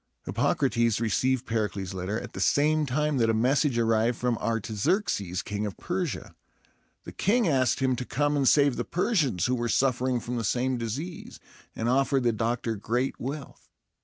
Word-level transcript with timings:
Hippocrates 0.25 0.99
received 0.99 1.45
Pericles' 1.45 1.93
letter 1.93 2.19
at 2.19 2.33
the 2.33 2.39
same 2.39 2.87
time 2.87 3.17
that 3.19 3.29
a 3.29 3.35
message 3.35 3.77
arrived 3.77 4.17
from 4.17 4.35
Artaxerxes, 4.39 5.43
King 5.43 5.67
of 5.67 5.77
Persia. 5.77 6.33
The 7.03 7.11
king 7.11 7.47
asked 7.47 7.81
him 7.81 7.95
to 7.97 8.03
come 8.03 8.35
and 8.35 8.49
save 8.49 8.77
the 8.77 8.83
Persians, 8.83 9.45
who 9.45 9.53
were 9.53 9.69
suffering 9.69 10.19
from 10.19 10.37
the 10.37 10.43
same 10.43 10.79
disease, 10.79 11.39
and 11.75 11.87
offered 11.87 12.23
the 12.23 12.31
doctor 12.31 12.75
great 12.75 13.19
wealth. 13.19 13.69